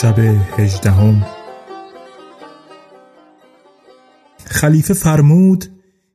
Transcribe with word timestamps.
شب 0.00 0.18
هجدهم. 0.58 1.26
خلیفه 4.44 4.94
فرمود 4.94 5.64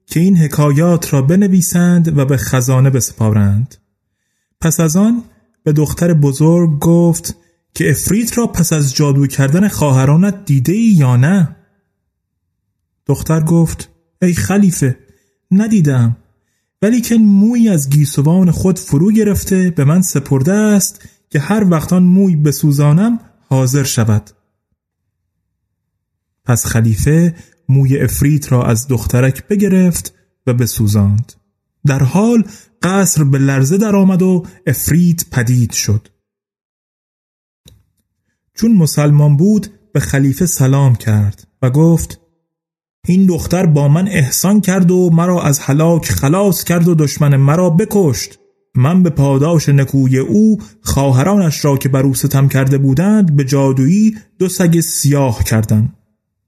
که 0.06 0.19
این 0.19 0.38
حکایات 0.38 1.14
را 1.14 1.22
بنویسند 1.22 2.18
و 2.18 2.25
به 2.25 2.38
خزانه 2.38 2.90
بسپارند. 2.90 3.75
پس 4.62 4.80
از 4.80 4.96
آن 4.96 5.24
به 5.64 5.74
دختر 5.74 6.14
بزرگ 6.14 6.80
گفت 6.80 7.36
که 7.74 7.90
افریت 7.90 8.38
را 8.38 8.47
پس 8.47 8.74
از 8.74 8.96
جادو 8.96 9.28
کردن 9.28 9.68
خواهرانت 9.68 10.46
دیده 10.46 10.74
ای 10.74 10.94
یا 10.97 11.16
نه؟ 11.16 11.56
دختر 13.06 13.44
گفت 13.44 13.90
ای 14.22 14.34
خلیفه 14.34 14.97
ندیدم 15.52 16.18
ولی 16.81 17.02
که 17.02 17.18
موی 17.18 17.70
از 17.70 17.90
گیسوان 17.90 18.52
خود 18.52 18.80
فرو 18.80 19.12
گرفته 19.12 19.70
به 19.70 19.84
من 19.84 20.02
سپرده 20.02 20.53
است 20.53 21.08
که 21.30 21.40
هر 21.40 21.66
وقتان 21.70 22.03
موی 22.03 22.36
بسوزانم 22.36 23.20
حاضر 23.52 23.84
شود. 23.84 24.30
پس 26.46 26.66
خلیفه 26.66 27.36
موی 27.70 27.98
افریت 27.98 28.52
را 28.52 28.66
از 28.66 28.88
دخترک 28.88 29.48
بگرفت 29.48 30.14
و 30.48 30.54
بسوزاند. 30.54 31.34
در 31.86 32.04
حال 32.04 32.44
قصر 32.82 33.24
به 33.24 33.38
لرزه 33.38 33.78
درآمد 33.78 34.22
و 34.22 34.46
افریت 34.68 35.30
پدید 35.30 35.72
شد. 35.72 36.08
چون 38.54 38.74
مسلمان 38.74 39.38
بود 39.38 39.68
به 39.94 40.00
خلیفه 40.00 40.46
سلام 40.46 40.96
کرد 40.96 41.48
و 41.62 41.70
گفت 41.70 42.20
این 43.06 43.26
دختر 43.26 43.66
با 43.66 43.88
من 43.88 44.08
احسان 44.08 44.62
کرد 44.62 44.92
و 44.92 45.10
مرا 45.10 45.42
از 45.42 45.60
هلاک 45.60 46.06
خلاص 46.06 46.64
کرد 46.64 46.88
و 46.88 46.96
دشمن 46.96 47.36
مرا 47.36 47.70
بکشت. 47.70 48.41
من 48.76 49.04
به 49.04 49.09
پاداش 49.09 49.70
نکوی 49.70 50.18
او 50.18 50.58
خواهرانش 50.82 51.66
را 51.66 51.78
که 51.78 51.90
بر 51.90 52.04
او 52.04 52.14
ستم 52.14 52.48
کرده 52.48 52.78
بودند 52.78 53.36
به 53.36 53.44
جادویی 53.44 54.18
دو 54.40 54.50
سگ 54.50 54.80
سیاه 54.80 55.44
کردم. 55.44 55.94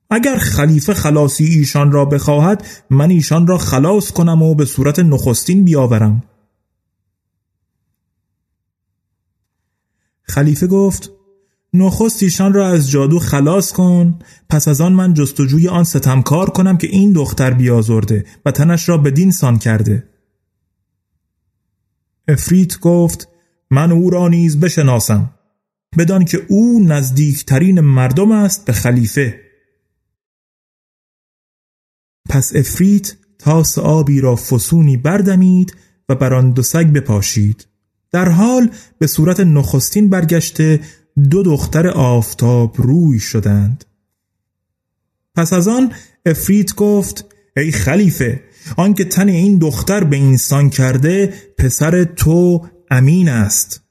اگر 0.09 0.37
خلیفه 0.37 0.93
خلاصی 0.93 1.45
ایشان 1.45 1.91
را 1.91 2.05
بخواهد 2.05 2.65
من 2.89 3.09
ایشان 3.09 3.47
را 3.47 3.57
خلاص 3.57 4.11
کنم 4.11 4.41
و 4.41 4.55
به 4.55 4.65
صورت 4.65 4.99
نخستین 4.99 5.65
بیاورم. 5.65 6.23
خلیفه 10.23 10.67
گفت 10.67 11.11
نخست 11.73 12.23
ایشان 12.23 12.53
را 12.53 12.67
از 12.67 12.89
جادو 12.91 13.19
خلاص 13.19 13.71
کن 13.71 14.19
پس 14.49 14.67
از 14.67 14.81
آن 14.81 14.93
من 14.93 15.13
جستجوی 15.13 15.67
آن 15.67 15.83
ستمکار 15.83 16.49
کنم 16.49 16.77
که 16.77 16.87
این 16.87 17.13
دختر 17.13 17.53
بیازرده 17.53 18.25
و 18.45 18.51
تنش 18.51 18.89
را 18.89 18.97
به 18.97 19.11
دین 19.11 19.31
سان 19.31 19.57
کرده. 19.57 20.12
افریت 22.27 22.79
گفت 22.79 23.27
من 23.71 23.91
او 23.91 24.09
را 24.09 24.27
نیز 24.27 24.59
بشناسم 24.59 25.33
بدان 25.97 26.25
که 26.25 26.45
او 26.47 26.79
نزدیکترین 26.83 27.79
مردم 27.79 28.31
است 28.31 28.65
به 28.65 28.73
خلیفه. 28.73 29.39
پس 32.29 32.55
افریت 32.55 33.15
تاس 33.39 33.77
آبی 33.77 34.21
را 34.21 34.35
فسونی 34.35 34.97
بردمید 34.97 35.75
و 36.09 36.15
بر 36.15 36.33
آن 36.33 36.51
دو 36.51 36.61
سگ 36.61 36.87
بپاشید. 36.87 37.67
در 38.11 38.29
حال 38.29 38.69
به 38.99 39.07
صورت 39.07 39.39
نخستین 39.39 40.09
برگشته 40.09 40.79
دو 41.29 41.43
دختر 41.43 41.87
آفتاب 41.87 42.81
روی 42.81 43.19
شدند. 43.19 43.85
پس 45.35 45.53
از 45.53 45.67
آن 45.67 45.91
افریت 46.25 46.75
گفت 46.75 47.25
ای 47.57 47.71
خلیفه 47.71 48.43
آنکه 48.77 49.05
تن 49.05 49.29
این 49.29 49.57
دختر 49.57 50.03
به 50.03 50.15
اینسان 50.15 50.69
کرده 50.69 51.33
پسر 51.57 52.03
تو 52.03 52.67
امین 52.91 53.29
است. 53.29 53.81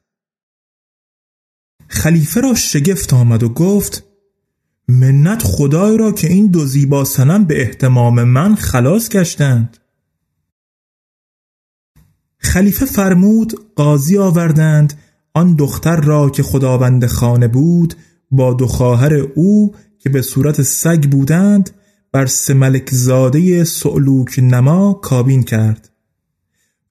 خلیفه 1.89 2.41
را 2.41 2.55
شگفت 2.55 3.13
آمد 3.13 3.43
و 3.43 3.49
گفت 3.49 4.05
منت 4.89 5.43
خدای 5.43 5.97
را 5.97 6.13
که 6.13 6.29
این 6.29 6.47
دو 6.47 6.67
زیبا 6.67 7.05
سنم 7.05 7.45
به 7.45 7.63
احتمام 7.63 8.25
من 8.25 8.55
خلاص 8.55 9.09
گشتند. 9.09 9.77
خلیفه 12.39 12.87
فرمود 12.87 13.75
قاضی 13.75 14.19
آوردند 14.19 14.99
آن 15.35 15.55
دختر 15.55 15.97
را 15.97 16.31
که 16.31 16.43
خداوند 16.43 17.07
خانه 17.07 17.49
بود 17.49 17.95
با 18.31 18.55
دو 18.55 18.67
خواهر 18.67 19.15
او 19.15 19.75
که 19.99 20.09
به 20.09 20.23
صورت 20.23 20.63
سگ 20.63 21.05
بودند 21.11 21.71
بر 22.13 22.27
سه 22.27 22.55
ملک 22.55 22.91
زاده 22.91 23.65
سعلوک 23.65 24.39
نما 24.39 24.93
کابین 24.93 25.43
کرد 25.43 25.91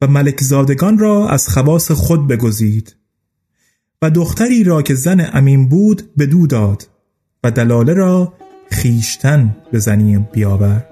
و 0.01 0.07
ملک 0.07 0.43
زادگان 0.43 0.97
را 0.97 1.29
از 1.29 1.49
خواص 1.49 1.91
خود 1.91 2.27
بگزید 2.27 2.95
و 4.01 4.09
دختری 4.09 4.63
را 4.63 4.81
که 4.81 4.95
زن 4.95 5.29
امین 5.33 5.69
بود 5.69 6.09
به 6.17 6.25
دو 6.25 6.47
داد 6.47 6.87
و 7.43 7.51
دلاله 7.51 7.93
را 7.93 8.33
خیشتن 8.71 9.55
به 9.71 9.79
زنی 9.79 10.17
بیاورد. 10.17 10.90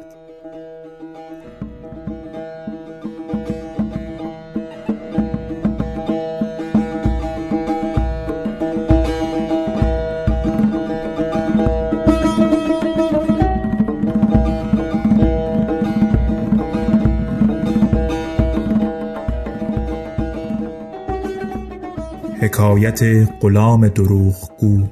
حکایت 22.59 23.03
غلام 23.41 23.87
دروغگو 23.87 24.87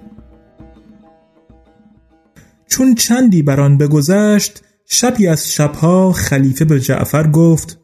چون 2.68 2.96
چندی 2.96 3.42
بر 3.42 3.62
آن 3.62 3.78
بگذشت 3.78 4.64
شبی 4.86 5.28
از 5.28 5.52
شبها 5.52 6.12
خلیفه 6.12 6.66
به 6.66 6.80
جعفر 6.80 7.28
گفت 7.28 7.80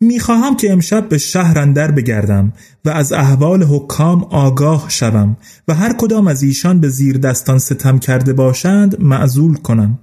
می‌خواهم 0.00 0.56
که 0.56 0.72
امشب 0.72 1.08
به 1.08 1.18
شهر 1.18 1.58
اندر 1.58 1.90
بگردم 1.90 2.52
و 2.84 2.90
از 2.90 3.12
احوال 3.12 3.62
حکام 3.62 4.24
آگاه 4.24 4.86
شوم 4.88 5.36
و 5.68 5.74
هر 5.74 5.92
کدام 5.92 6.26
از 6.26 6.42
ایشان 6.42 6.80
به 6.80 6.88
زیر 6.88 7.18
دستان 7.18 7.58
ستم 7.58 7.98
کرده 7.98 8.32
باشند 8.32 9.00
معزول 9.00 9.54
کنم. 9.54 9.98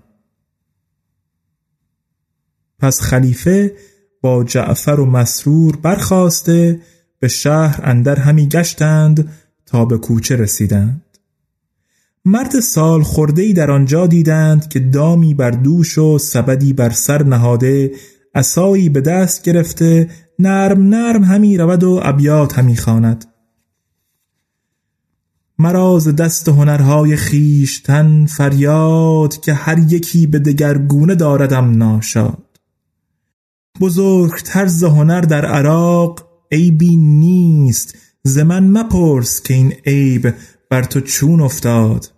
پس 2.79 3.01
خلیفه 3.01 3.73
با 4.21 4.43
جعفر 4.43 4.99
و 4.99 5.05
مسرور 5.05 5.75
برخواسته 5.75 6.79
به 7.23 7.29
شهر 7.29 7.79
اندر 7.83 8.19
همی 8.19 8.47
گشتند 8.47 9.29
تا 9.65 9.85
به 9.85 9.97
کوچه 9.97 10.35
رسیدند. 10.35 11.01
مرد 12.25 12.59
سال 12.59 13.03
خورده 13.03 13.53
در 13.53 13.71
آنجا 13.71 14.07
دیدند 14.07 14.67
که 14.67 14.79
دامی 14.79 15.33
بر 15.33 15.51
دوش 15.51 15.97
و 15.97 16.17
سبدی 16.17 16.73
بر 16.73 16.89
سر 16.89 17.23
نهاده 17.23 17.91
عصایی 18.35 18.89
به 18.89 19.01
دست 19.01 19.43
گرفته 19.43 20.09
نرم 20.39 20.81
نرم 20.83 21.23
همی 21.23 21.57
رود 21.57 21.83
و 21.83 21.99
ابیات 22.03 22.59
همی 22.59 22.77
خواند. 22.77 23.25
مراز 25.59 26.15
دست 26.15 26.49
هنرهای 26.49 27.15
خیشتن 27.15 28.25
فریاد 28.25 29.37
که 29.37 29.53
هر 29.53 29.79
یکی 29.79 30.27
به 30.27 30.39
دگرگونه 30.39 31.15
داردم 31.15 31.77
ناشاد. 31.77 32.59
بزرگتر 33.79 34.67
ز 34.67 34.83
هنر 34.83 35.21
در 35.21 35.45
عراق 35.45 36.32
عیبی 36.53 36.95
نیست. 36.95 37.95
ز 38.23 38.37
من 38.37 38.69
مپرس 38.69 39.41
که 39.41 39.53
این 39.53 39.73
عیب 39.85 40.33
بر 40.69 40.83
تو 40.83 41.01
چون 41.01 41.41
افتاد. 41.41 42.11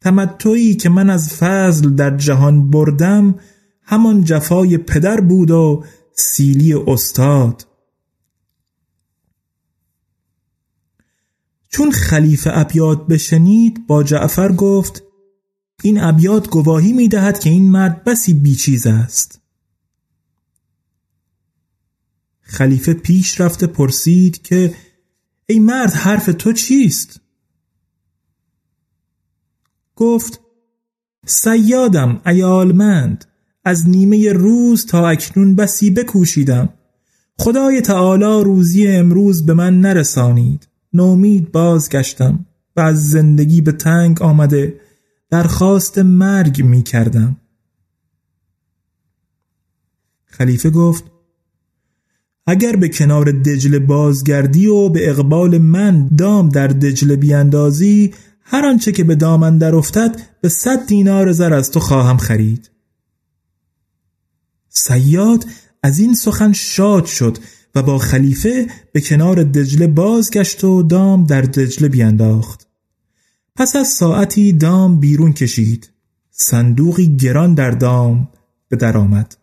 تمتعی 0.00 0.74
که 0.74 0.88
من 0.88 1.10
از 1.10 1.34
فضل 1.34 1.90
در 1.90 2.16
جهان 2.16 2.70
بردم 2.70 3.34
همان 3.82 4.24
جفای 4.24 4.78
پدر 4.78 5.20
بود 5.20 5.50
و 5.50 5.84
سیلی 6.12 6.74
استاد. 6.74 7.66
چون 11.68 11.90
خلیفه 11.90 12.50
ابیات 12.54 13.06
بشنید 13.06 13.86
با 13.86 14.02
جعفر 14.02 14.52
گفت 14.52 15.02
این 15.82 16.00
ابیات 16.00 16.50
گواهی 16.50 16.92
می 16.92 17.08
دهد 17.08 17.38
که 17.38 17.50
این 17.50 17.70
مرد 17.70 18.04
بسی 18.04 18.34
بیچیز 18.34 18.86
است. 18.86 19.40
خلیفه 22.48 22.94
پیش 22.94 23.40
رفته 23.40 23.66
پرسید 23.66 24.42
که 24.42 24.74
ای 25.46 25.58
مرد 25.58 25.92
حرف 25.92 26.26
تو 26.38 26.52
چیست؟ 26.52 27.20
گفت 29.96 30.40
سیادم 31.26 32.20
ایالمند 32.26 33.24
از 33.64 33.88
نیمه 33.88 34.32
روز 34.32 34.86
تا 34.86 35.08
اکنون 35.08 35.54
بسی 35.54 35.90
بکوشیدم. 35.90 36.68
خدای 37.38 37.80
تعالی 37.80 38.44
روزی 38.44 38.88
امروز 38.88 39.46
به 39.46 39.54
من 39.54 39.80
نرسانید. 39.80 40.68
نومید 40.92 41.52
بازگشتم 41.52 42.46
و 42.76 42.80
از 42.80 43.10
زندگی 43.10 43.60
به 43.60 43.72
تنگ 43.72 44.22
آمده 44.22 44.80
درخواست 45.30 45.98
مرگ 45.98 46.62
می 46.62 46.82
کردم 46.82 47.36
خلیفه 50.26 50.70
گفت 50.70 51.04
اگر 52.50 52.76
به 52.76 52.88
کنار 52.88 53.32
دجله 53.32 53.78
بازگردی 53.78 54.66
و 54.66 54.88
به 54.88 55.10
اقبال 55.10 55.58
من 55.58 56.08
دام 56.18 56.48
در 56.48 56.66
دجله 56.66 57.16
بیاندازی 57.16 58.14
هر 58.42 58.66
آنچه 58.66 58.92
که 58.92 59.04
به 59.04 59.14
دامن 59.14 59.58
در 59.58 59.74
افتد 59.74 60.20
به 60.40 60.48
صد 60.48 60.86
دینار 60.86 61.32
زر 61.32 61.54
از 61.54 61.70
تو 61.70 61.80
خواهم 61.80 62.16
خرید. 62.16 62.70
سیاد 64.68 65.44
از 65.82 65.98
این 65.98 66.14
سخن 66.14 66.52
شاد 66.52 67.04
شد 67.04 67.38
و 67.74 67.82
با 67.82 67.98
خلیفه 67.98 68.66
به 68.92 69.00
کنار 69.00 69.42
دجله 69.42 69.86
بازگشت 69.86 70.64
و 70.64 70.82
دام 70.82 71.24
در 71.24 71.42
دجله 71.42 71.88
بیانداخت 71.88 72.68
پس 73.56 73.76
از 73.76 73.88
ساعتی 73.88 74.52
دام 74.52 75.00
بیرون 75.00 75.32
کشید. 75.32 75.90
صندوقی 76.30 77.16
گران 77.16 77.54
در 77.54 77.70
دام 77.70 78.28
به 78.68 78.76
در 78.76 78.96
آمد. 78.96 79.36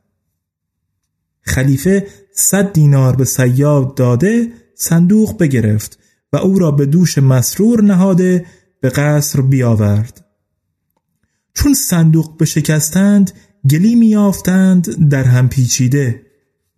خلیفه 1.41 2.07
صد 2.35 2.73
دینار 2.73 3.15
به 3.15 3.25
سیاد 3.25 3.95
داده 3.95 4.51
صندوق 4.75 5.37
بگرفت 5.37 5.99
و 6.33 6.37
او 6.37 6.59
را 6.59 6.71
به 6.71 6.85
دوش 6.85 7.17
مسرور 7.17 7.83
نهاده 7.83 8.45
به 8.81 8.89
قصر 8.89 9.41
بیاورد. 9.41 10.25
چون 11.53 11.73
صندوق 11.73 12.37
بشکستند 12.39 13.31
گلیم 13.69 14.03
یافتند 14.03 15.09
در 15.09 15.23
هم 15.23 15.49
پیچیده. 15.49 16.21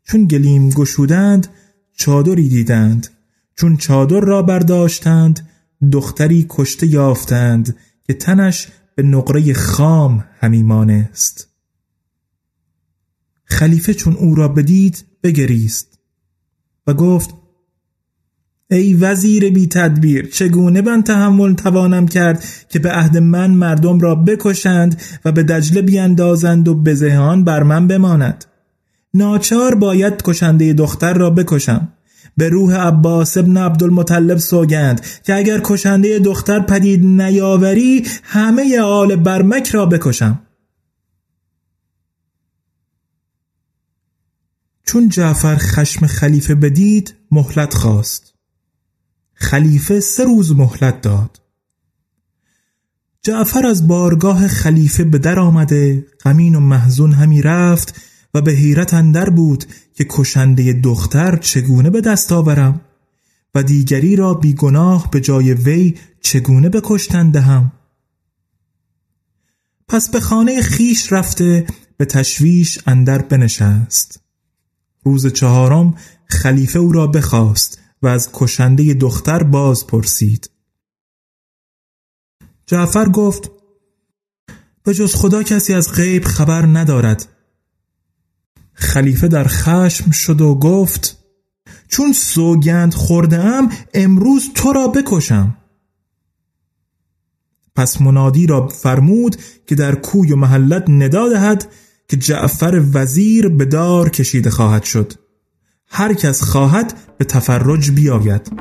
چون 0.04 0.25
گلیم 0.25 0.69
گشودند 0.69 1.48
چادری 1.94 2.50
دیدند. 2.50 3.07
چون 3.56 3.77
چادر 3.77 4.19
را 4.19 4.42
برداشتند 4.42 5.50
دختری 5.92 6.45
کشته 6.50 6.88
یافتند 6.88 7.75
که 8.04 8.13
تنش 8.13 8.68
به 8.95 9.04
نقره 9.04 9.54
خام 9.54 10.25
همی 10.39 10.74
است 10.74 11.48
خلیفه 13.45 13.94
چون 13.94 14.15
او 14.15 14.36
را 14.36 14.48
بدید 14.48 15.06
بگریست. 15.27 16.00
و 16.88 16.94
گفت 16.94 17.29
ای 18.71 18.94
وزیر 18.94 19.50
بی 19.50 19.68
تدبیر 19.68 20.29
چگونه 20.29 20.81
من 20.81 21.03
تحمل 21.03 21.53
توانم 21.53 22.07
کرد 22.07 22.44
که 22.69 22.79
به 22.79 22.91
عهد 22.91 23.18
من 23.18 23.51
مردم 23.51 24.00
را 24.00 24.15
بکشند 24.15 25.01
و 25.25 25.31
به 25.31 25.44
دجله 25.44 25.81
بیاندازند 25.81 26.68
و 26.68 26.75
بزهان 26.75 27.44
بر 27.44 27.63
من 27.63 27.88
بماند؟ 27.88 28.45
ناچار 29.13 29.75
باید 29.75 30.21
کشنده 30.24 30.74
دختر 30.74 31.13
را 31.13 31.30
بکشم. 31.30 31.88
به 32.38 32.50
روح 32.50 32.75
عباس 32.75 33.38
ابن 33.38 33.57
عبدالمطلب 33.57 34.38
سوگند 34.38 35.01
که 35.23 35.35
اگر 35.35 35.62
کشنده 35.63 36.19
دختر 36.19 36.59
پدید 36.59 37.06
نیاوری 37.06 38.06
همه 38.23 38.80
آل 38.80 39.15
برمک 39.15 39.68
را 39.68 39.85
بکشم. 39.85 40.39
چون 44.97 45.09
جعفر 45.09 45.57
خشم 45.57 46.07
خلیفه 46.07 46.55
بدید 46.55 47.13
مهلت 47.31 47.73
خواست. 47.73 48.33
خلیفه 49.33 49.99
سه 49.99 50.23
روز 50.23 50.51
مهلت 50.51 51.01
داد. 51.01 51.42
جعفر 53.21 53.68
از 53.68 53.87
بارگاه 53.87 54.47
خلیفه 54.47 55.04
به 55.04 55.18
در 55.18 55.39
آمده 55.39 56.06
غمین 56.23 56.56
و 56.56 56.59
محزون 56.59 57.13
همی 57.13 57.42
رفت 57.42 58.01
و 58.33 58.42
به 58.42 58.51
حیرت 58.51 58.94
اندر 58.94 59.30
بود 59.30 59.66
که 59.94 60.06
کشنده 60.09 60.73
دختر 60.73 61.35
چگونه 61.37 61.89
به 61.89 62.01
دست 62.01 62.31
آورم 62.31 62.81
و 63.56 63.63
دیگری 63.63 64.16
را 64.16 64.33
بیگناه 64.33 65.11
به 65.11 65.21
جای 65.21 65.54
وی 65.54 65.95
چگونه 66.21 66.69
بکشتن 66.69 67.30
دهم. 67.31 67.71
پس 69.87 70.09
به 70.09 70.19
خانه 70.19 70.61
خیش 70.61 71.13
رفته 71.13 71.68
به 71.97 72.06
تشویش 72.06 72.80
اندر 72.87 73.21
بنشست. 73.21 74.26
روز 75.07 75.28
چهارم 75.28 75.95
خلیفه 76.26 76.80
او 76.80 76.92
را 76.92 77.07
بخواست 77.07 77.80
و 78.02 78.07
از 78.07 78.30
کشنده 78.33 78.94
دختر 78.94 79.44
باز 79.44 79.87
پرسید. 79.87 80.49
جعفر 82.66 83.09
گفت 83.09 83.52
به 84.83 84.94
جز 84.94 85.16
خدا 85.16 85.44
کسی 85.44 85.73
از 85.73 85.92
غیب 85.92 86.23
خبر 86.23 86.66
ندارد. 86.66 87.26
خلیفه 88.73 89.28
در 89.28 89.47
خشم 89.47 90.11
شد 90.11 90.42
و 90.42 90.56
گفت 90.56 91.18
چون 91.87 92.14
سوگند 92.14 92.94
خورده 92.94 93.40
ام 93.40 93.71
امروز 93.94 94.49
تو 94.56 94.73
را 94.73 94.87
بکشم. 94.87 95.57
پس 97.76 98.02
منادی 98.02 98.47
را 98.47 98.68
فرمود 98.68 99.35
که 99.68 99.76
در 99.76 99.95
کوی 99.95 100.31
و 100.31 100.35
محلت 100.35 100.90
ندا 100.90 101.30
دهد 101.30 101.71
که 102.07 102.18
جعفر 102.18 102.83
وزیر 102.94 103.49
به 103.49 103.66
دار 103.66 104.09
کشیده 104.09 104.49
خواهد 104.49 104.83
شد. 104.83 105.14
هر 105.87 106.14
کس 106.14 106.42
خواهد 106.42 106.94
به 107.18 107.26
تفرج 107.26 107.92
بیاید. 107.92 108.52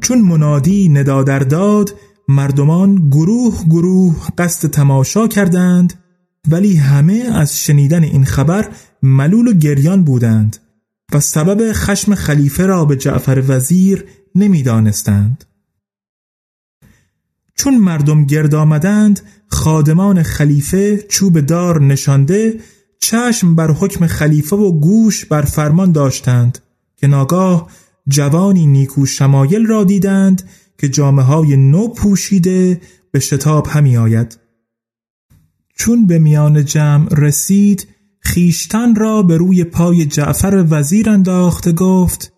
چون 0.00 0.20
منادی 0.20 0.88
ندا 0.88 1.22
در 1.22 1.38
داد 1.38 1.94
مردمان 2.28 3.08
گروه 3.10 3.64
گروه 3.70 4.16
قصد 4.38 4.70
تماشا 4.70 5.28
کردند 5.28 6.01
ولی 6.48 6.76
همه 6.76 7.30
از 7.34 7.58
شنیدن 7.58 8.04
این 8.04 8.24
خبر 8.24 8.68
ملول 9.02 9.48
و 9.48 9.52
گریان 9.52 10.04
بودند 10.04 10.56
و 11.12 11.20
سبب 11.20 11.72
خشم 11.72 12.14
خلیفه 12.14 12.66
را 12.66 12.84
به 12.84 12.96
جعفر 12.96 13.44
وزیر 13.46 14.04
نمی‌دانستند. 14.34 15.44
چون 17.56 17.78
مردم 17.78 18.24
گرد 18.24 18.54
آمدند 18.54 19.20
خادمان 19.48 20.22
خلیفه 20.22 20.96
چوب 21.08 21.40
دار 21.40 21.80
نشانده 21.80 22.60
چشم 23.00 23.54
بر 23.54 23.70
حکم 23.70 24.06
خلیفه 24.06 24.56
و 24.56 24.80
گوش 24.80 25.24
بر 25.24 25.42
فرمان 25.42 25.92
داشتند 25.92 26.58
که 26.96 27.06
ناگاه 27.06 27.70
جوانی 28.08 28.66
نیکو 28.66 29.06
شمایل 29.06 29.66
را 29.66 29.84
دیدند 29.84 30.42
که 30.78 30.88
جامعه 30.88 31.24
های 31.24 31.56
نو 31.56 31.88
پوشیده 31.88 32.80
به 33.10 33.20
شتاب 33.20 33.66
همی 33.66 33.96
آید 33.96 34.41
چون 35.76 36.06
به 36.06 36.18
میان 36.18 36.64
جمع 36.64 37.08
رسید 37.10 37.88
خیشتن 38.20 38.94
را 38.94 39.22
به 39.22 39.36
روی 39.36 39.64
پای 39.64 40.04
جعفر 40.04 40.66
وزیر 40.70 41.10
انداخته 41.10 41.72
گفت 41.72 42.32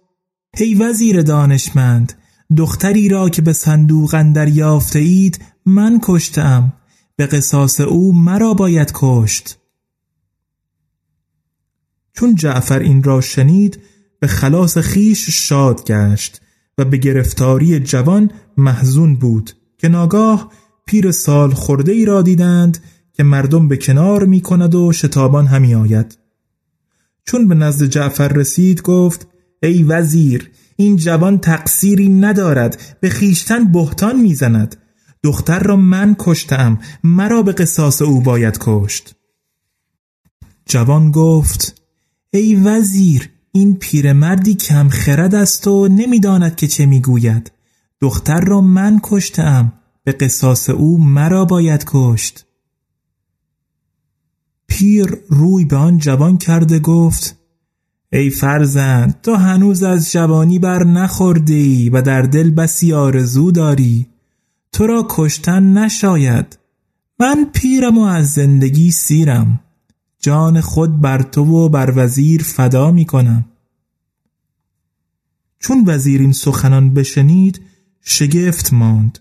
هی 0.56 0.74
وزیر 0.74 1.22
دانشمند 1.22 2.12
دختری 2.56 3.08
را 3.08 3.28
که 3.28 3.42
به 3.42 3.52
صندوق 3.52 4.14
اندر 4.14 4.48
یافته 4.48 4.98
اید 4.98 5.44
من 5.66 5.98
کشتم. 6.02 6.72
به 7.16 7.26
قصاص 7.26 7.80
او 7.80 8.12
مرا 8.12 8.54
باید 8.54 8.90
کشت. 8.94 9.58
چون 12.12 12.34
جعفر 12.34 12.78
این 12.78 13.02
را 13.02 13.20
شنید 13.20 13.80
به 14.20 14.26
خلاص 14.26 14.78
خیش 14.78 15.30
شاد 15.30 15.84
گشت 15.84 16.40
و 16.78 16.84
به 16.84 16.96
گرفتاری 16.96 17.80
جوان 17.80 18.30
محزون 18.56 19.16
بود 19.16 19.52
که 19.78 19.88
ناگاه 19.88 20.52
پیر 20.86 21.10
سال 21.12 21.50
خورده 21.50 21.92
ای 21.92 22.04
را 22.04 22.22
دیدند 22.22 22.78
که 23.14 23.23
مردم 23.23 23.68
به 23.68 23.76
کنار 23.76 24.25
می 24.25 24.40
کند 24.40 24.75
و 24.75 24.92
شتابان 24.92 25.47
همی 25.47 25.75
آید. 25.75 26.18
چون 27.25 27.49
به 27.49 27.54
نزد 27.54 27.87
جعفر 27.87 28.28
رسید 28.28 28.83
گفت 28.83 29.28
ای 29.62 29.83
وزیر 29.83 30.50
این 30.76 30.97
جوان 30.97 31.38
تقصیری 31.38 32.09
ندارد 32.09 32.97
به 33.00 33.09
خیشتن 33.09 33.73
بهتان 33.73 34.21
می‌زند. 34.21 34.76
دختر 35.23 35.59
را 35.59 35.76
من 35.76 36.16
کشتم 36.18 36.78
مرا 37.04 37.42
به 37.42 37.52
قصاص 37.52 38.02
او 38.02 38.21
باید 38.21 38.59
کشت. 38.61 39.16
جوان 40.66 41.11
گفت 41.11 41.83
ای 42.33 42.54
وزیر 42.54 43.30
این 43.52 43.76
پیرمردی 43.76 44.54
کم 44.54 44.88
خرد 44.88 45.35
است 45.35 45.66
و 45.66 45.88
نمی‌داند 45.88 46.56
که 46.56 46.66
چه 46.66 46.87
می‌گوید. 46.87 47.52
دختر 48.00 48.40
را 48.40 48.61
من 48.61 49.00
کشتم 49.02 49.73
به 50.04 50.12
قصاص 50.12 50.71
او 50.71 51.04
مرا 51.04 51.44
باید 51.44 51.85
کشت. 51.87 52.43
پیر 54.75 55.19
روی 55.28 55.64
به 55.64 55.76
آن 55.76 55.99
جوان 55.99 56.38
کرده 56.38 56.78
گفت 56.78 57.37
ای 58.12 58.31
فرزند 58.31 59.21
تو 59.23 59.35
هنوز 59.35 59.83
از 59.83 60.12
جوانی 60.12 60.59
بر 60.59 60.85
نخوردی 60.85 61.90
و 61.90 62.02
در 62.02 62.23
دل 62.23 62.50
بسی 62.50 62.93
آرزو 62.93 63.50
داری. 63.50 64.07
تو 64.73 64.87
را 64.87 65.07
کشتن 65.11 65.73
نشاید. 65.73 66.59
من 67.21 67.47
پیرم 67.52 67.99
و 67.99 68.02
از 68.02 68.33
زندگی 68.33 68.90
سیرم. 68.90 69.61
جان 70.21 70.61
خود 70.61 71.00
بر 71.00 71.23
تو 71.23 71.45
و 71.45 71.69
بر 71.69 71.93
وزیر 71.97 72.43
فدا 72.43 72.90
می 72.90 73.04
کنم. 73.04 73.45
چون 75.59 75.85
وزیر 75.87 76.21
این 76.21 76.33
سخنان 76.33 76.95
بشنید 76.95 77.61
شگفت 78.00 78.73
ماند 78.73 79.19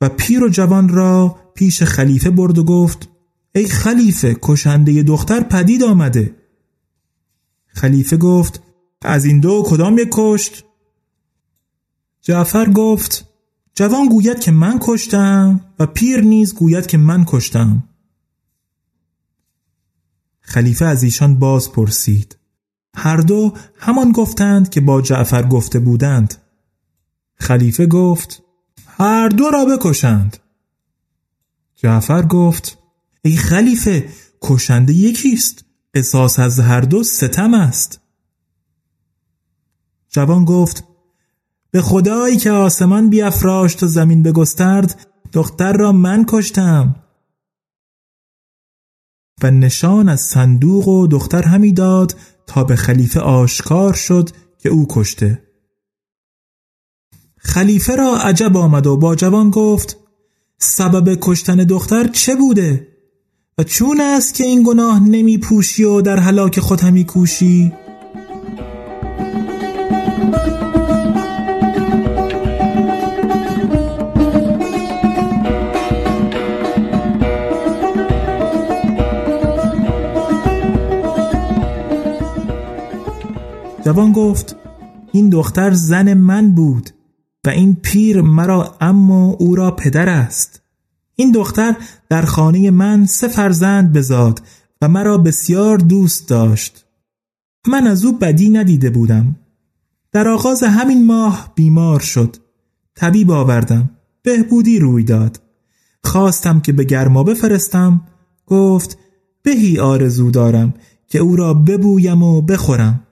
و 0.00 0.08
پیر 0.08 0.44
و 0.44 0.48
جوان 0.48 0.88
را 0.88 1.36
پیش 1.54 1.82
خلیفه 1.82 2.30
برد 2.30 2.58
و 2.58 2.64
گفت 2.64 3.09
ای 3.54 3.66
خلیفه 3.68 4.36
کشنده 4.42 5.02
دختر 5.02 5.40
پدید 5.40 5.82
آمده. 5.82 6.34
خلیفه 7.66 8.16
گفت 8.16 8.62
از 9.02 9.24
این 9.24 9.40
دو 9.40 9.62
کدام 9.66 9.98
یک 9.98 10.08
کشت؟ 10.12 10.64
جعفر 12.20 12.70
گفت 12.70 13.26
جوان 13.74 14.08
گوید 14.08 14.40
که 14.40 14.50
من 14.50 14.78
کشتم 14.82 15.60
و 15.78 15.86
پیر 15.86 16.20
نیز 16.20 16.54
گوید 16.54 16.86
که 16.86 16.98
من 16.98 17.24
کشتم. 17.26 17.84
خلیفه 20.40 20.84
از 20.84 21.02
ایشان 21.02 21.38
باز 21.38 21.72
پرسید. 21.72 22.36
هر 22.94 23.16
دو 23.16 23.52
همان 23.78 24.12
گفتند 24.12 24.70
که 24.70 24.80
با 24.80 25.02
جعفر 25.02 25.42
گفته 25.42 25.78
بودند. 25.78 26.34
خلیفه 27.34 27.86
گفت 27.86 28.42
هر 28.86 29.28
دو 29.28 29.50
را 29.50 29.64
بکشند. 29.64 30.36
جعفر 31.76 32.22
گفت 32.22 32.79
ای 33.22 33.36
خلیفه 33.36 34.08
کشنده 34.42 34.92
یکیست 34.92 35.64
قصاص 35.94 36.38
از 36.38 36.60
هر 36.60 36.80
دو 36.80 37.02
ستم 37.02 37.54
است. 37.54 38.00
جوان 40.08 40.44
گفت 40.44 40.84
به 41.70 41.82
خدایی 41.82 42.36
که 42.36 42.50
آسمان 42.50 43.10
بیافراشت 43.10 43.82
و 43.82 43.86
زمین 43.86 44.22
بگسترد 44.22 45.06
دختر 45.32 45.72
را 45.72 45.92
من 45.92 46.24
کشتم. 46.28 46.96
و 49.42 49.50
نشان 49.50 50.08
از 50.08 50.20
صندوق 50.20 50.88
و 50.88 51.06
دختر 51.06 51.42
همی 51.42 51.72
داد 51.72 52.16
تا 52.46 52.64
به 52.64 52.76
خلیفه 52.76 53.20
آشکار 53.20 53.94
شد 53.94 54.30
که 54.58 54.68
او 54.68 54.86
کشته. 54.90 55.42
خلیفه 57.36 57.96
را 57.96 58.16
عجب 58.16 58.56
آمد 58.56 58.86
و 58.86 58.96
با 58.96 59.14
جوان 59.14 59.50
گفت 59.50 59.96
سبب 60.58 61.18
کشتن 61.20 61.56
دختر 61.56 62.08
چه 62.08 62.34
بوده؟ 62.34 62.89
و 63.60 63.62
چون 63.62 64.00
است 64.00 64.34
که 64.34 64.44
این 64.44 64.62
گناه 64.62 65.00
نمی 65.08 65.38
پوشی 65.38 65.84
و 65.84 66.00
در 66.00 66.18
حلاک 66.20 66.60
خود 66.60 66.80
همی 66.80 67.04
کوشی؟ 67.04 67.72
جوان 83.84 84.12
گفت 84.12 84.56
این 85.12 85.28
دختر 85.28 85.72
زن 85.72 86.14
من 86.14 86.54
بود 86.54 86.90
و 87.46 87.50
این 87.50 87.76
پیر 87.82 88.20
مرا 88.20 88.76
اما 88.80 89.36
او 89.38 89.56
را 89.56 89.70
پدر 89.70 90.08
است 90.08 90.59
این 91.20 91.32
دختر 91.32 91.76
در 92.08 92.22
خانه 92.22 92.70
من 92.70 93.06
سه 93.06 93.28
فرزند 93.28 93.92
بزاد 93.92 94.42
و 94.82 94.88
مرا 94.88 95.18
بسیار 95.18 95.78
دوست 95.78 96.28
داشت. 96.28 96.84
من 97.68 97.86
از 97.86 98.04
او 98.04 98.18
بدی 98.18 98.50
ندیده 98.50 98.90
بودم. 98.90 99.36
در 100.12 100.28
آغاز 100.28 100.62
همین 100.62 101.06
ماه 101.06 101.52
بیمار 101.54 102.00
شد. 102.00 102.36
طبیب 102.94 103.30
آوردم. 103.30 103.90
بهبودی 104.22 104.78
روی 104.78 105.04
داد. 105.04 105.40
خواستم 106.04 106.60
که 106.60 106.72
به 106.72 106.84
گرما 106.84 107.22
بفرستم. 107.22 108.00
گفت 108.46 108.98
بهی 109.42 109.78
آرزو 109.78 110.30
دارم 110.30 110.74
که 111.08 111.18
او 111.18 111.36
را 111.36 111.54
ببویم 111.54 112.22
و 112.22 112.42
بخورم. 112.42 113.02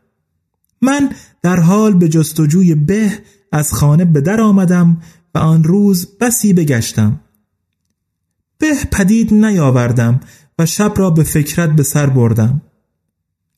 من 0.82 1.10
در 1.42 1.60
حال 1.60 1.94
به 1.94 2.08
جستجوی 2.08 2.74
به 2.74 3.12
از 3.52 3.72
خانه 3.72 4.04
به 4.04 4.20
در 4.20 4.40
آمدم 4.40 5.00
و 5.34 5.38
آن 5.38 5.64
روز 5.64 6.18
بسی 6.20 6.52
بگشتم. 6.52 7.20
به 8.58 8.74
پدید 8.92 9.34
نیاوردم 9.34 10.20
و 10.58 10.66
شب 10.66 10.92
را 10.96 11.10
به 11.10 11.22
فکرت 11.22 11.70
به 11.70 11.82
سر 11.82 12.06
بردم. 12.06 12.62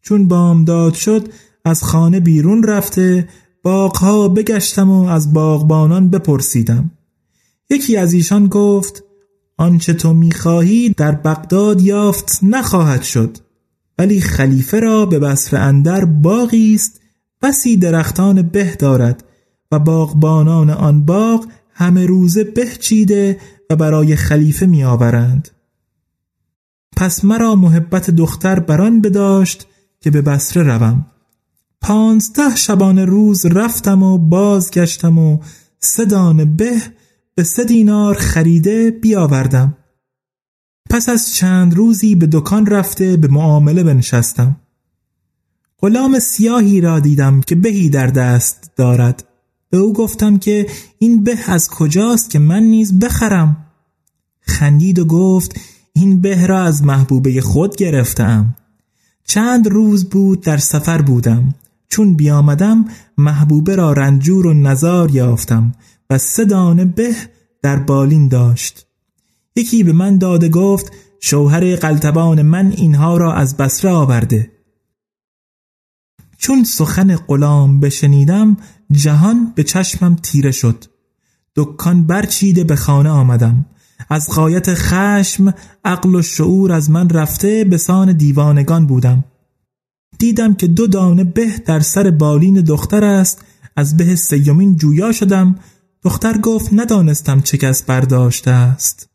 چون 0.02 0.28
بامداد 0.28 0.94
شد 0.94 1.28
از 1.64 1.82
خانه 1.82 2.20
بیرون 2.20 2.62
رفته 2.62 3.28
باغها 3.62 4.28
بگشتم 4.28 4.90
و 4.90 5.06
از 5.06 5.32
باغبانان 5.32 6.10
بپرسیدم. 6.10 6.90
یکی 7.70 7.96
از 7.96 8.12
ایشان 8.12 8.46
گفت 8.46 9.04
آنچه 9.56 9.92
تو 9.92 10.12
می‌خواهی 10.12 10.88
در 10.88 11.12
بغداد 11.12 11.80
یافت 11.80 12.38
نخواهد 12.42 13.02
شد. 13.02 13.38
ولی 13.98 14.20
خلیفه 14.20 14.80
را 14.80 15.06
به 15.06 15.18
بصر 15.18 15.56
اندر 15.56 16.04
باغی 16.04 16.74
است 16.74 17.00
بسی 17.42 17.76
درختان 17.76 18.42
به 18.42 18.76
دارد 18.78 19.24
و 19.72 19.78
باغبانان 19.78 20.70
آن 20.70 21.04
باغ 21.04 21.46
همه 21.72 22.06
روزه 22.06 22.44
به 22.44 22.66
چیده 22.80 23.38
و 23.70 23.76
برای 23.76 24.16
خلیفه 24.16 24.66
می 24.66 24.84
آورند. 24.84 25.48
پس 26.96 27.24
مرا 27.24 27.54
محبت 27.54 28.10
دختر 28.10 28.60
بران 28.60 29.00
بداشت 29.00 29.66
که 30.00 30.10
به 30.10 30.22
بسره 30.22 30.62
روم. 30.62 31.06
پانزده 31.80 32.56
شبانه 32.56 33.04
روز 33.04 33.46
رفتم 33.46 34.02
و 34.02 34.18
بازگشتم 34.18 35.18
و 35.18 35.38
سه 35.78 36.04
به 36.44 36.82
به 37.34 37.42
سه 37.42 37.64
دینار 37.64 38.14
خریده 38.14 38.90
بیاوردم. 38.90 39.76
پس 40.90 41.08
از 41.08 41.34
چند 41.34 41.74
روزی 41.74 42.14
به 42.14 42.28
دکان 42.32 42.66
رفته 42.66 43.16
به 43.16 43.28
معامله 43.28 43.82
بنشستم. 43.82 44.56
غلام 45.78 46.18
سیاهی 46.18 46.80
را 46.80 47.00
دیدم 47.00 47.40
که 47.40 47.54
بهی 47.54 47.88
در 47.88 48.06
دست 48.06 48.70
دارد. 48.76 49.29
به 49.70 49.78
او 49.78 49.92
گفتم 49.92 50.38
که 50.38 50.66
این 50.98 51.24
به 51.24 51.36
از 51.46 51.68
کجاست 51.70 52.30
که 52.30 52.38
من 52.38 52.62
نیز 52.62 52.98
بخرم. 52.98 53.66
خندید 54.40 54.98
و 54.98 55.04
گفت 55.04 55.60
این 55.92 56.20
به 56.20 56.46
را 56.46 56.62
از 56.62 56.84
محبوبه 56.84 57.40
خود 57.40 57.76
گرفتم. 57.76 58.56
چند 59.24 59.68
روز 59.68 60.04
بود 60.04 60.40
در 60.40 60.56
سفر 60.56 61.02
بودم. 61.02 61.54
چون 61.88 62.14
بیامدم 62.14 62.84
محبوبه 63.18 63.76
را 63.76 63.92
رنجور 63.92 64.46
و 64.46 64.54
نزار 64.54 65.10
یافتم 65.10 65.72
و 66.10 66.18
سه 66.18 66.44
دانه 66.44 66.84
به 66.84 67.14
در 67.62 67.76
بالین 67.76 68.28
داشت. 68.28 68.86
یکی 69.56 69.84
به 69.84 69.92
من 69.92 70.18
داده 70.18 70.48
گفت 70.48 70.92
شوهر 71.20 71.76
قلتبان 71.76 72.42
من 72.42 72.72
اینها 72.76 73.16
را 73.16 73.34
از 73.34 73.56
بسره 73.56 73.90
آورده. 73.90 74.50
چون 76.38 76.64
سخن 76.64 77.16
غلام 77.16 77.80
بشنیدم 77.80 78.56
جهان 78.92 79.52
به 79.54 79.64
چشمم 79.64 80.16
تیره 80.22 80.50
شد. 80.50 80.84
دکان 81.56 82.06
برچیده 82.06 82.64
به 82.64 82.76
خانه 82.76 83.10
آمدم. 83.10 83.66
از 84.08 84.28
قایت 84.28 84.74
خشم 84.74 85.54
عقل 85.84 86.14
و 86.14 86.22
شعور 86.22 86.72
از 86.72 86.90
من 86.90 87.08
رفته 87.08 87.64
به 87.64 87.76
سان 87.76 88.12
دیوانگان 88.12 88.86
بودم. 88.86 89.24
دیدم 90.18 90.54
که 90.54 90.66
دو 90.66 90.86
دانه 90.86 91.24
به 91.24 91.58
در 91.66 91.80
سر 91.80 92.10
بالین 92.10 92.54
دختر 92.54 93.04
است. 93.04 93.44
از 93.76 93.96
به 93.96 94.16
سیومین 94.16 94.76
جویا 94.76 95.12
شدم. 95.12 95.58
دختر 96.02 96.38
گفت 96.38 96.68
ندانستم 96.72 97.40
چه 97.40 97.58
کس 97.58 97.82
برداشته 97.82 98.50
است. 98.50 99.08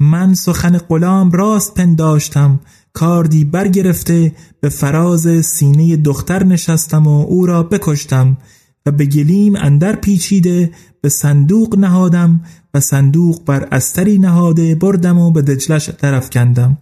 من 0.00 0.34
سخن 0.34 0.78
غلام 0.78 1.30
راست 1.30 1.74
پنداشتم. 1.74 2.60
کاردی 2.92 3.44
برگرفته. 3.44 4.34
به 4.60 4.68
فراز 4.68 5.46
سینه 5.46 5.96
دختر 5.96 6.44
نشستم 6.44 7.06
و 7.06 7.26
او 7.28 7.46
را 7.46 7.62
بکشتم. 7.62 8.36
و 8.86 8.90
به 8.90 9.06
گلیم 9.06 9.56
اندر 9.56 9.96
پیچیده 9.96 10.70
به 11.00 11.08
صندوق 11.08 11.78
نهادم 11.78 12.40
و 12.74 12.80
صندوق 12.80 13.44
بر 13.44 13.68
استری 13.72 14.18
نهاده 14.18 14.74
بردم 14.74 15.18
و 15.18 15.30
به 15.30 15.42
دجلش 15.42 15.90
طرف 15.90 16.30
کندم. 16.30 16.78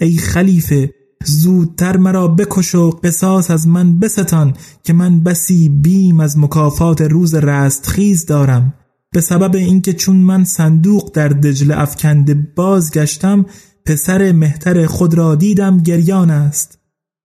ای 0.00 0.16
خلیفه 0.16 0.94
زودتر 1.24 1.96
مرا 1.96 2.28
بکش 2.28 2.74
و 2.74 2.90
قصاص 2.90 3.50
از 3.50 3.68
من 3.68 3.98
بستان 3.98 4.54
که 4.84 4.92
من 4.92 5.20
بسی 5.20 5.68
بیم 5.68 6.20
از 6.20 6.38
مکافات 6.38 7.00
روز 7.00 7.34
رستخیز 7.34 8.26
دارم. 8.26 8.74
به 9.12 9.20
سبب 9.20 9.56
اینکه 9.56 9.92
چون 9.92 10.16
من 10.16 10.44
صندوق 10.44 11.10
در 11.14 11.28
دجله 11.28 11.80
افکنده 11.80 12.34
بازگشتم 12.34 13.46
پسر 13.86 14.32
مهتر 14.32 14.86
خود 14.86 15.14
را 15.14 15.34
دیدم 15.34 15.78
گریان 15.78 16.30
است. 16.30 16.78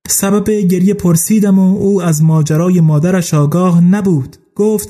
سبب 0.07 0.49
گریه 0.49 0.93
پرسیدم 0.93 1.59
و 1.59 1.77
او 1.77 2.01
از 2.01 2.23
ماجرای 2.23 2.81
مادرش 2.81 3.33
آگاه 3.33 3.81
نبود. 3.81 4.37
گفت 4.55 4.89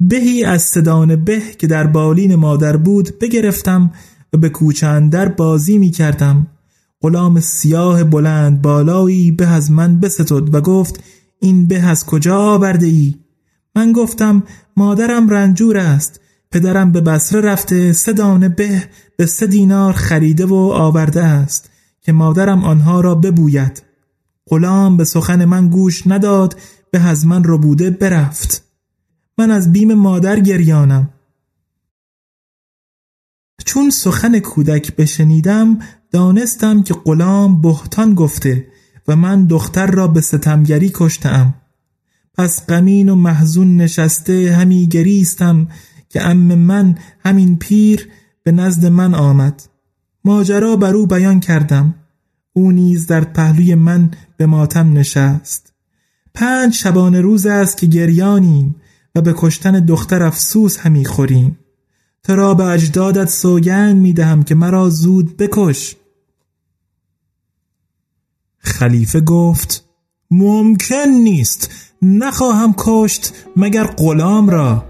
بهی 0.00 0.44
از 0.44 0.62
صدان 0.62 1.24
به 1.24 1.42
که 1.58 1.66
در 1.66 1.86
بالین 1.86 2.34
مادر 2.34 2.76
بود 2.76 3.18
بگرفتم 3.18 3.90
و 4.32 4.38
به 4.38 4.48
کوچه 4.48 5.00
در 5.00 5.28
بازی 5.28 5.78
می 5.78 5.90
کردم. 5.90 6.46
غلام 7.02 7.40
سیاه 7.40 8.04
بلند 8.04 8.62
بالایی 8.62 9.30
به 9.30 9.46
از 9.46 9.70
من 9.70 10.00
بستد 10.00 10.54
و 10.54 10.60
گفت 10.60 11.00
این 11.40 11.66
به 11.66 11.78
از 11.82 12.06
کجا 12.06 12.38
آورده 12.38 12.86
ای؟ 12.86 13.14
من 13.76 13.92
گفتم 13.92 14.42
مادرم 14.76 15.28
رنجور 15.28 15.78
است. 15.78 16.20
پدرم 16.50 16.92
به 16.92 17.00
بسره 17.00 17.40
رفته 17.40 17.92
سه 17.92 18.12
دانه 18.12 18.48
به 18.48 18.84
به 19.16 19.26
سه 19.26 19.46
دینار 19.46 19.92
خریده 19.92 20.46
و 20.46 20.54
آورده 20.54 21.22
است 21.22 21.70
که 22.00 22.12
مادرم 22.12 22.64
آنها 22.64 23.00
را 23.00 23.14
ببوید. 23.14 23.89
غلام 24.50 24.96
به 24.96 25.04
سخن 25.04 25.44
من 25.44 25.68
گوش 25.68 26.06
نداد 26.06 26.56
به 26.90 27.00
از 27.00 27.26
من 27.26 27.42
بوده 27.42 27.90
برفت. 27.90 28.64
من 29.38 29.50
از 29.50 29.72
بیم 29.72 29.94
مادر 29.94 30.40
گریانم. 30.40 31.10
چون 33.64 33.90
سخن 33.90 34.38
کودک 34.38 34.96
بشنیدم 34.96 35.78
دانستم 36.12 36.82
که 36.82 36.94
غلام 36.94 37.60
بهتان 37.60 38.14
گفته 38.14 38.66
و 39.08 39.16
من 39.16 39.46
دختر 39.46 39.86
را 39.86 40.08
به 40.08 40.20
ستمگری 40.20 40.90
کشتم. 40.94 41.54
پس 42.34 42.66
غمین 42.66 43.08
و 43.08 43.14
محزون 43.14 43.76
نشسته 43.76 44.52
همی 44.52 44.88
گریستم 44.88 45.68
که 46.08 46.22
ام 46.26 46.54
من 46.54 46.98
همین 47.24 47.56
پیر 47.56 48.08
به 48.42 48.52
نزد 48.52 48.86
من 48.86 49.14
آمد. 49.14 49.62
ماجرا 50.24 50.76
بر 50.76 50.94
او 50.94 51.06
بیان 51.06 51.40
کردم. 51.40 51.94
او 52.52 52.72
نیز 52.72 53.06
در 53.06 53.24
پهلوی 53.24 53.74
من 53.74 54.10
به 54.36 54.46
ماتم 54.46 54.92
نشست. 54.92 55.72
پنج 56.34 56.74
شبانه 56.74 57.20
روز 57.20 57.46
است 57.46 57.76
که 57.76 57.86
گریانیم 57.86 58.76
و 59.14 59.20
به 59.20 59.34
کشتن 59.36 59.84
دختر 59.84 60.22
افسوس 60.22 60.78
همی 60.78 61.04
خوریم. 61.04 61.58
تو 62.22 62.36
را 62.36 62.54
به 62.54 62.64
اجدادت 62.64 63.28
سوگند 63.28 63.96
می 63.96 64.12
دهم 64.12 64.42
که 64.42 64.54
مرا 64.54 64.90
زود 64.90 65.36
بکش. 65.36 65.96
خلیفه 68.58 69.20
گفت 69.20 69.84
ممکن 70.30 71.08
نیست 71.24 71.70
نخواهم 72.02 72.74
کشت 72.78 73.34
مگر 73.56 73.84
غلام 73.84 74.50
را. 74.50 74.89